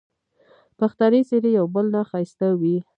پښتني 0.79 1.21
څېرې 1.29 1.51
یو 1.59 1.65
بل 1.75 1.85
نه 1.95 2.01
ښایسته 2.09 2.47
وې 2.59 2.77